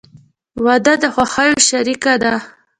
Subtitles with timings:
[0.65, 2.33] •واده د خوښیو شریکه ده.